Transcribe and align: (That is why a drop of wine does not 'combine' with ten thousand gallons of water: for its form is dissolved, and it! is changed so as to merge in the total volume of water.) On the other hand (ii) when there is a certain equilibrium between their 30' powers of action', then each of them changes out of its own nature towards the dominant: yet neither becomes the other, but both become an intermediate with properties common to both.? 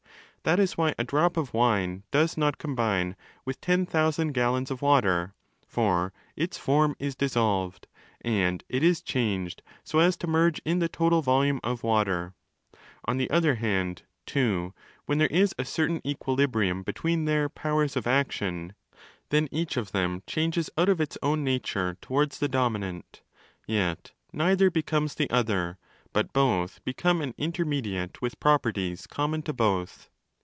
(That 0.43 0.59
is 0.59 0.75
why 0.75 0.95
a 0.97 1.03
drop 1.03 1.37
of 1.37 1.53
wine 1.53 2.01
does 2.09 2.35
not 2.35 2.57
'combine' 2.57 3.15
with 3.45 3.61
ten 3.61 3.85
thousand 3.85 4.31
gallons 4.31 4.71
of 4.71 4.81
water: 4.81 5.35
for 5.67 6.13
its 6.35 6.57
form 6.57 6.95
is 6.97 7.15
dissolved, 7.15 7.85
and 8.21 8.63
it! 8.67 8.81
is 8.83 9.03
changed 9.03 9.61
so 9.83 9.99
as 9.99 10.17
to 10.17 10.25
merge 10.25 10.57
in 10.65 10.79
the 10.79 10.89
total 10.89 11.21
volume 11.21 11.59
of 11.63 11.83
water.) 11.83 12.33
On 13.05 13.17
the 13.17 13.29
other 13.29 13.53
hand 13.53 14.01
(ii) 14.35 14.71
when 15.05 15.19
there 15.19 15.27
is 15.27 15.53
a 15.59 15.63
certain 15.63 16.01
equilibrium 16.03 16.81
between 16.81 17.25
their 17.25 17.47
30' 17.47 17.53
powers 17.59 17.95
of 17.95 18.07
action', 18.07 18.73
then 19.29 19.47
each 19.51 19.77
of 19.77 19.91
them 19.91 20.23
changes 20.25 20.71
out 20.75 20.89
of 20.89 20.99
its 20.99 21.19
own 21.21 21.43
nature 21.43 21.99
towards 22.01 22.39
the 22.39 22.47
dominant: 22.49 23.21
yet 23.67 24.11
neither 24.33 24.71
becomes 24.71 25.13
the 25.13 25.29
other, 25.29 25.77
but 26.13 26.33
both 26.33 26.83
become 26.83 27.21
an 27.21 27.35
intermediate 27.37 28.23
with 28.23 28.39
properties 28.39 29.05
common 29.05 29.43
to 29.43 29.53
both.? 29.53 30.07